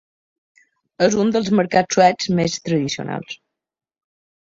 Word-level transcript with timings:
És 1.09 1.17
un 1.25 1.29
dels 1.35 1.53
mercats 1.61 1.99
suecs 1.99 2.33
més 2.41 2.59
tradicionals. 2.67 3.41